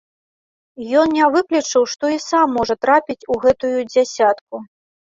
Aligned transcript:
Ён 1.01 1.07
не 1.17 1.27
выключыў, 1.35 1.87
што 1.93 2.05
і 2.17 2.19
сам 2.29 2.59
можа 2.59 2.75
трапіць 2.87 3.21
у 3.37 3.43
гэтую 3.47 3.75
дзясятку. 3.93 4.55